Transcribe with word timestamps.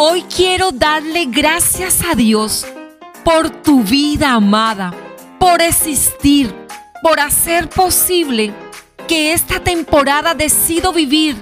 Hoy 0.00 0.22
quiero 0.34 0.70
darle 0.70 1.26
gracias 1.26 2.02
a 2.08 2.14
Dios 2.14 2.66
por 3.24 3.50
tu 3.50 3.82
vida 3.82 4.32
amada, 4.32 4.94
por 5.38 5.60
existir, 5.60 6.54
por 7.02 7.20
hacer 7.20 7.68
posible 7.68 8.52
que 9.06 9.32
esta 9.32 9.60
temporada 9.60 10.34
Decido 10.34 10.92
Vivir 10.92 11.36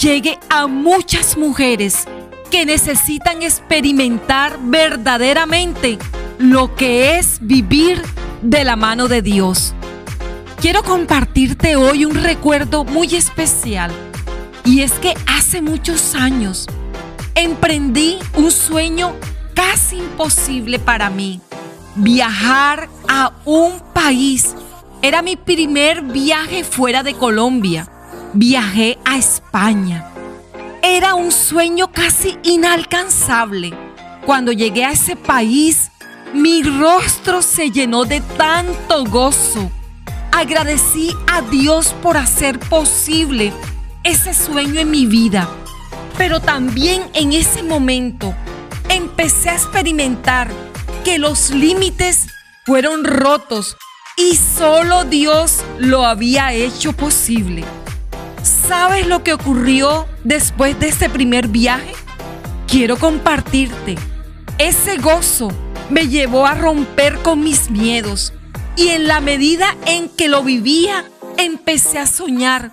llegue 0.00 0.38
a 0.48 0.66
muchas 0.66 1.36
mujeres 1.36 2.06
que 2.50 2.66
necesitan 2.66 3.42
experimentar 3.42 4.58
verdaderamente 4.60 5.98
lo 6.38 6.74
que 6.74 7.18
es 7.18 7.38
vivir 7.40 8.02
de 8.42 8.64
la 8.64 8.76
mano 8.76 9.06
de 9.08 9.22
Dios. 9.22 9.74
Quiero 10.60 10.82
compartirte 10.82 11.74
hoy 11.74 12.04
un 12.04 12.14
recuerdo 12.14 12.84
muy 12.84 13.14
especial 13.14 13.90
y 14.62 14.82
es 14.82 14.92
que 14.92 15.14
hace 15.26 15.62
muchos 15.62 16.14
años 16.14 16.66
emprendí 17.34 18.18
un 18.36 18.50
sueño 18.50 19.14
casi 19.54 19.96
imposible 19.96 20.78
para 20.78 21.08
mí, 21.08 21.40
viajar 21.94 22.90
a 23.08 23.32
un 23.46 23.80
país. 23.94 24.54
Era 25.00 25.22
mi 25.22 25.36
primer 25.36 26.02
viaje 26.02 26.62
fuera 26.62 27.02
de 27.02 27.14
Colombia. 27.14 27.90
Viajé 28.34 28.98
a 29.06 29.16
España. 29.16 30.10
Era 30.82 31.14
un 31.14 31.32
sueño 31.32 31.90
casi 31.90 32.36
inalcanzable. 32.42 33.72
Cuando 34.26 34.52
llegué 34.52 34.84
a 34.84 34.92
ese 34.92 35.16
país, 35.16 35.90
mi 36.34 36.62
rostro 36.62 37.40
se 37.40 37.70
llenó 37.70 38.04
de 38.04 38.20
tanto 38.36 39.06
gozo. 39.06 39.70
Agradecí 40.32 41.14
a 41.26 41.42
Dios 41.42 41.94
por 42.02 42.16
hacer 42.16 42.58
posible 42.58 43.52
ese 44.04 44.32
sueño 44.32 44.80
en 44.80 44.90
mi 44.90 45.06
vida. 45.06 45.48
Pero 46.16 46.40
también 46.40 47.02
en 47.14 47.32
ese 47.32 47.62
momento 47.62 48.34
empecé 48.88 49.50
a 49.50 49.54
experimentar 49.54 50.48
que 51.04 51.18
los 51.18 51.50
límites 51.50 52.28
fueron 52.64 53.04
rotos 53.04 53.76
y 54.16 54.36
solo 54.36 55.04
Dios 55.04 55.58
lo 55.78 56.06
había 56.06 56.52
hecho 56.52 56.92
posible. 56.92 57.64
¿Sabes 58.42 59.06
lo 59.06 59.22
que 59.22 59.32
ocurrió 59.32 60.06
después 60.24 60.78
de 60.78 60.88
ese 60.88 61.10
primer 61.10 61.48
viaje? 61.48 61.92
Quiero 62.66 62.96
compartirte. 62.96 63.96
Ese 64.58 64.98
gozo 64.98 65.50
me 65.90 66.08
llevó 66.08 66.46
a 66.46 66.54
romper 66.54 67.18
con 67.18 67.40
mis 67.40 67.70
miedos 67.70 68.32
y 68.80 68.88
en 68.88 69.06
la 69.06 69.20
medida 69.20 69.76
en 69.84 70.08
que 70.08 70.28
lo 70.28 70.42
vivía, 70.42 71.04
empecé 71.36 71.98
a 71.98 72.06
soñar 72.06 72.72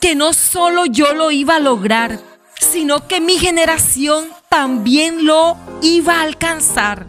que 0.00 0.14
no 0.14 0.32
solo 0.32 0.86
yo 0.86 1.12
lo 1.12 1.32
iba 1.32 1.56
a 1.56 1.58
lograr, 1.58 2.20
sino 2.60 3.08
que 3.08 3.20
mi 3.20 3.36
generación 3.36 4.28
también 4.48 5.26
lo 5.26 5.56
iba 5.82 6.20
a 6.20 6.22
alcanzar. 6.22 7.08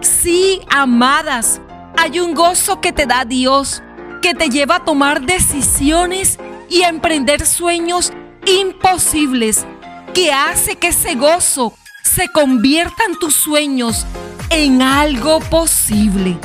Sí, 0.00 0.60
amadas, 0.68 1.60
hay 1.96 2.18
un 2.18 2.34
gozo 2.34 2.80
que 2.80 2.92
te 2.92 3.06
da 3.06 3.24
Dios, 3.24 3.84
que 4.20 4.34
te 4.34 4.48
lleva 4.48 4.76
a 4.76 4.84
tomar 4.84 5.20
decisiones 5.20 6.40
y 6.68 6.82
a 6.82 6.88
emprender 6.88 7.46
sueños 7.46 8.12
imposibles, 8.46 9.64
que 10.12 10.32
hace 10.32 10.74
que 10.74 10.88
ese 10.88 11.14
gozo 11.14 11.72
se 12.02 12.26
convierta 12.32 13.04
en 13.08 13.16
tus 13.16 13.36
sueños 13.36 14.06
en 14.50 14.82
algo 14.82 15.38
posible. 15.38 16.36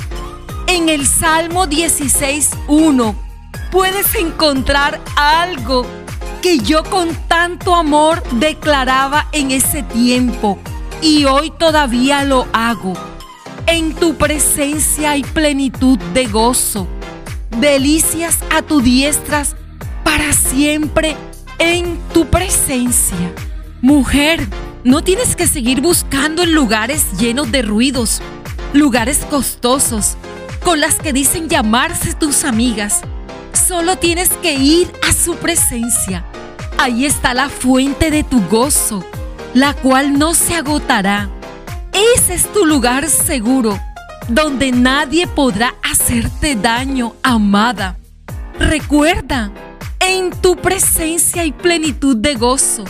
En 0.75 0.89
el 0.89 1.07
Salmo 1.07 1.67
16.1 1.67 3.15
puedes 3.71 4.13
encontrar 4.15 4.99
algo 5.15 5.85
que 6.41 6.59
yo 6.59 6.83
con 6.83 7.15
tanto 7.29 7.75
amor 7.75 8.21
declaraba 8.33 9.29
en 9.31 9.51
ese 9.51 9.83
tiempo 9.83 10.59
y 11.01 11.23
hoy 11.23 11.53
todavía 11.57 12.25
lo 12.25 12.45
hago. 12.51 12.91
En 13.67 13.95
tu 13.95 14.15
presencia 14.15 15.11
hay 15.11 15.23
plenitud 15.23 15.97
de 16.13 16.25
gozo, 16.25 16.89
delicias 17.57 18.39
a 18.51 18.61
tu 18.61 18.81
diestras 18.81 19.55
para 20.03 20.33
siempre 20.33 21.15
en 21.57 21.97
tu 22.13 22.25
presencia. 22.25 23.33
Mujer, 23.81 24.45
no 24.83 25.05
tienes 25.05 25.37
que 25.37 25.47
seguir 25.47 25.79
buscando 25.79 26.43
en 26.43 26.53
lugares 26.53 27.17
llenos 27.17 27.49
de 27.49 27.61
ruidos, 27.61 28.21
lugares 28.73 29.19
costosos, 29.29 30.17
con 30.65 30.81
las 30.81 30.95
que 30.95 31.13
dicen 31.13 31.47
llamarse 31.47 32.13
tus 32.13 32.43
amigas. 32.43 32.99
Solo 33.53 33.97
tienes 33.97 34.29
que 34.41 34.55
ir 34.55 34.91
a 35.07 35.13
su 35.13 35.37
presencia 35.37 36.25
Ahí 36.77 37.05
está 37.05 37.33
la 37.33 37.49
fuente 37.49 38.11
de 38.11 38.23
tu 38.23 38.41
gozo, 38.47 39.03
la 39.53 39.73
cual 39.73 40.19
no 40.19 40.33
se 40.33 40.55
agotará. 40.55 41.29
Ese 42.15 42.33
es 42.33 42.51
tu 42.51 42.65
lugar 42.65 43.09
seguro, 43.09 43.79
donde 44.27 44.71
nadie 44.71 45.25
podrá 45.25 45.73
hacerte 45.81 46.55
daño, 46.55 47.15
amada. 47.23 47.97
Recuerda, 48.59 49.51
en 49.99 50.31
tu 50.31 50.57
presencia 50.57 51.43
hay 51.43 51.53
plenitud 51.53 52.17
de 52.17 52.35
gozo, 52.35 52.83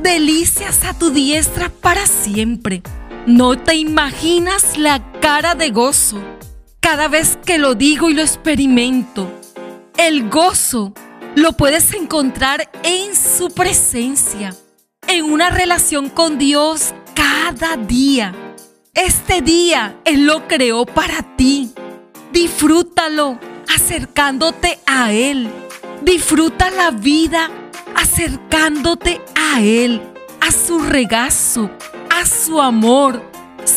delicias 0.00 0.84
a 0.84 0.94
tu 0.94 1.10
diestra 1.10 1.68
para 1.68 2.06
siempre. 2.06 2.82
No 3.26 3.58
te 3.58 3.74
imaginas 3.74 4.78
la 4.78 5.02
cara 5.20 5.54
de 5.54 5.70
gozo 5.70 6.22
cada 6.90 7.08
vez 7.08 7.36
que 7.44 7.58
lo 7.58 7.74
digo 7.74 8.08
y 8.08 8.14
lo 8.14 8.22
experimento. 8.22 9.30
El 9.98 10.30
gozo 10.30 10.94
lo 11.34 11.52
puedes 11.52 11.92
encontrar 11.92 12.70
en 12.82 13.14
su 13.14 13.50
presencia, 13.50 14.56
en 15.06 15.26
una 15.26 15.50
relación 15.50 16.08
con 16.08 16.38
Dios 16.38 16.94
cada 17.14 17.76
día. 17.76 18.34
Este 18.94 19.42
día 19.42 20.00
Él 20.06 20.24
lo 20.24 20.48
creó 20.48 20.86
para 20.86 21.36
ti. 21.36 21.74
Disfrútalo 22.32 23.38
acercándote 23.68 24.78
a 24.86 25.12
Él. 25.12 25.50
Disfruta 26.00 26.70
la 26.70 26.90
vida 26.90 27.50
acercándote 27.96 29.20
a 29.34 29.60
Él, 29.60 30.00
a 30.40 30.50
su 30.50 30.78
regazo, 30.78 31.68
a 32.08 32.24
su 32.24 32.62
amor, 32.62 33.22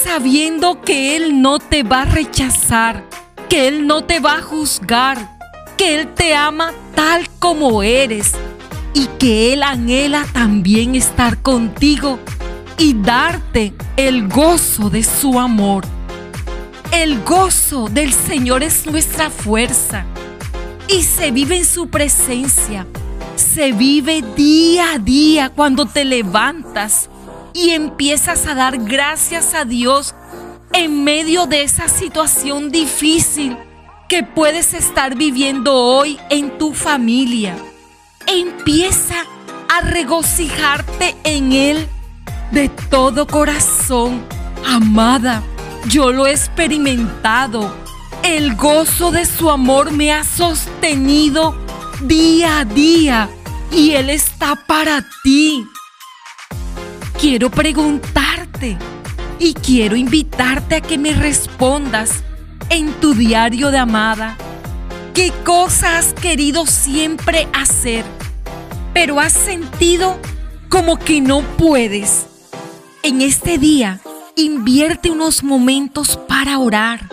sabiendo 0.03 0.81
que 0.81 1.15
Él 1.15 1.41
no 1.41 1.59
te 1.59 1.83
va 1.83 2.01
a 2.01 2.05
rechazar, 2.05 3.03
que 3.49 3.67
Él 3.67 3.87
no 3.87 4.03
te 4.03 4.19
va 4.19 4.37
a 4.37 4.41
juzgar, 4.41 5.37
que 5.77 5.95
Él 5.95 6.07
te 6.13 6.33
ama 6.33 6.73
tal 6.95 7.29
como 7.39 7.83
eres 7.83 8.31
y 8.93 9.05
que 9.19 9.53
Él 9.53 9.63
anhela 9.63 10.25
también 10.33 10.95
estar 10.95 11.41
contigo 11.41 12.19
y 12.77 12.93
darte 12.93 13.73
el 13.95 14.27
gozo 14.27 14.89
de 14.89 15.03
su 15.03 15.39
amor. 15.39 15.85
El 16.91 17.23
gozo 17.23 17.87
del 17.87 18.11
Señor 18.11 18.63
es 18.63 18.85
nuestra 18.85 19.29
fuerza 19.29 20.05
y 20.87 21.03
se 21.03 21.31
vive 21.31 21.57
en 21.57 21.65
su 21.65 21.87
presencia. 21.87 22.85
Se 23.35 23.71
vive 23.71 24.23
día 24.35 24.93
a 24.93 24.99
día 24.99 25.49
cuando 25.49 25.85
te 25.85 26.03
levantas 26.03 27.09
y 27.53 27.71
empiezas 27.71 28.45
a 28.47 28.55
dar 28.55 28.77
gracias 28.77 29.53
a 29.53 29.65
Dios 29.65 30.15
en 30.73 31.03
medio 31.03 31.47
de 31.47 31.63
esa 31.63 31.87
situación 31.87 32.71
difícil 32.71 33.57
que 34.07 34.23
puedes 34.23 34.73
estar 34.73 35.15
viviendo 35.15 35.75
hoy 35.75 36.19
en 36.29 36.57
tu 36.57 36.73
familia. 36.73 37.55
Empieza 38.27 39.15
a 39.69 39.81
regocijarte 39.81 41.15
en 41.23 41.53
Él 41.53 41.87
de 42.51 42.69
todo 42.89 43.25
corazón. 43.25 44.21
Amada, 44.65 45.41
yo 45.87 46.11
lo 46.11 46.27
he 46.27 46.31
experimentado. 46.31 47.73
El 48.23 48.55
gozo 48.55 49.11
de 49.11 49.25
su 49.25 49.49
amor 49.49 49.91
me 49.91 50.11
ha 50.11 50.23
sostenido 50.23 51.55
día 52.01 52.59
a 52.59 52.65
día 52.65 53.29
y 53.71 53.91
Él 53.91 54.09
está 54.09 54.55
para 54.55 55.05
ti. 55.23 55.65
Quiero 57.21 57.51
preguntarte 57.51 58.79
y 59.37 59.53
quiero 59.53 59.95
invitarte 59.95 60.77
a 60.77 60.81
que 60.81 60.97
me 60.97 61.13
respondas 61.13 62.23
en 62.71 62.91
tu 62.93 63.13
diario 63.13 63.69
de 63.69 63.77
amada? 63.77 64.35
¿Qué 65.13 65.31
cosas 65.45 66.07
has 66.07 66.13
querido 66.15 66.65
siempre 66.65 67.47
hacer, 67.53 68.03
pero 68.91 69.19
has 69.19 69.33
sentido 69.33 70.17
como 70.67 70.97
que 70.97 71.21
no 71.21 71.41
puedes? 71.59 72.25
En 73.03 73.21
este 73.21 73.59
día, 73.59 73.99
invierte 74.35 75.11
unos 75.11 75.43
momentos 75.43 76.17
para 76.27 76.57
orar 76.57 77.07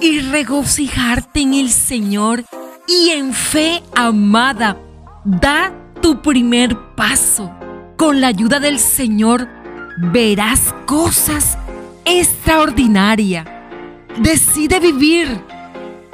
y 0.00 0.20
regocijarte 0.20 1.40
en 1.40 1.54
el 1.54 1.70
Señor 1.70 2.44
y 2.86 3.10
en 3.10 3.32
fe 3.32 3.82
amada. 3.96 4.76
Da 5.24 5.72
tu 6.00 6.22
primer 6.22 6.78
paso. 6.94 7.57
Con 7.98 8.20
la 8.20 8.28
ayuda 8.28 8.60
del 8.60 8.78
Señor 8.78 9.48
verás 9.98 10.72
cosas 10.86 11.58
extraordinarias 12.04 13.44
decide 14.20 14.78
vivir 14.78 15.42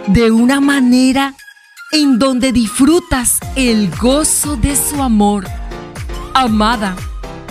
de 0.07 0.31
una 0.31 0.61
manera 0.61 1.35
en 1.93 2.19
donde 2.19 2.53
disfrutas 2.53 3.39
el 3.55 3.91
gozo 4.01 4.57
de 4.57 4.77
su 4.77 5.03
amor. 5.03 5.47
Amada, 6.33 6.97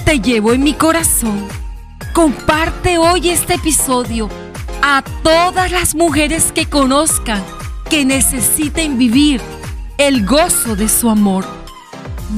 te 0.03 0.19
llevo 0.19 0.51
en 0.53 0.63
mi 0.63 0.73
corazón. 0.73 1.47
Comparte 2.11 2.97
hoy 2.97 3.29
este 3.29 3.53
episodio 3.53 4.29
a 4.81 5.03
todas 5.21 5.71
las 5.71 5.93
mujeres 5.93 6.51
que 6.51 6.65
conozcan 6.65 7.43
que 7.87 8.03
necesiten 8.03 8.97
vivir 8.97 9.39
el 9.99 10.25
gozo 10.25 10.75
de 10.75 10.89
su 10.89 11.07
amor. 11.07 11.62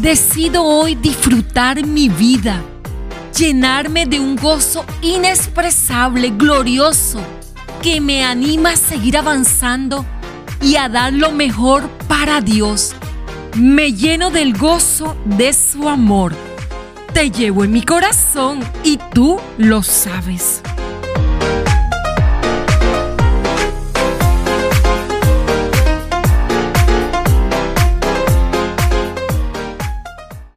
Decido 0.02 0.64
hoy 0.64 0.96
disfrutar 0.96 1.86
mi 1.86 2.10
vida, 2.10 2.62
llenarme 3.36 4.06
de 4.06 4.20
un 4.20 4.36
gozo 4.36 4.86
inexpresable, 5.02 6.32
glorioso, 6.32 7.22
que 7.82 8.02
me 8.02 8.24
anima 8.24 8.72
a 8.72 8.76
seguir 8.76 9.18
avanzando 9.18 10.06
y 10.62 10.76
a 10.76 10.90
dar 10.90 11.14
lo 11.14 11.32
mejor 11.32 11.90
para 12.10 12.42
Dios. 12.42 12.94
Me 13.56 13.94
lleno 13.94 14.32
del 14.32 14.58
gozo 14.58 15.16
de 15.24 15.54
su 15.54 15.88
amor. 15.88 16.34
Te 17.14 17.32
llevo 17.32 17.64
en 17.64 17.72
mi 17.72 17.82
corazón 17.82 18.60
y 18.84 19.00
tú 19.14 19.40
lo 19.58 19.82
sabes. 19.82 20.62